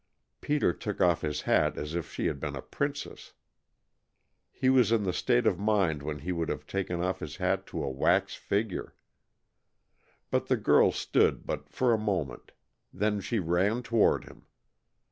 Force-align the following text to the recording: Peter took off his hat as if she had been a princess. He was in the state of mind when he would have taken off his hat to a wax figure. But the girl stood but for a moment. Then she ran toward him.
Peter 0.41 0.73
took 0.73 0.99
off 0.99 1.21
his 1.21 1.41
hat 1.41 1.77
as 1.77 1.93
if 1.93 2.11
she 2.11 2.25
had 2.25 2.39
been 2.39 2.55
a 2.55 2.61
princess. 2.63 3.33
He 4.49 4.67
was 4.67 4.91
in 4.91 5.03
the 5.03 5.13
state 5.13 5.45
of 5.45 5.59
mind 5.59 6.01
when 6.01 6.17
he 6.17 6.31
would 6.31 6.49
have 6.49 6.65
taken 6.65 7.03
off 7.03 7.19
his 7.19 7.35
hat 7.35 7.67
to 7.67 7.83
a 7.83 7.87
wax 7.87 8.33
figure. 8.33 8.95
But 10.31 10.47
the 10.47 10.57
girl 10.57 10.91
stood 10.91 11.45
but 11.45 11.69
for 11.69 11.93
a 11.93 11.99
moment. 11.99 12.51
Then 12.91 13.21
she 13.21 13.37
ran 13.37 13.83
toward 13.83 14.23
him. 14.23 14.47